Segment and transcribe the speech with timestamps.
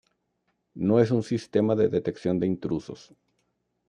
[0.91, 3.13] No es un sistema de detección de intrusos.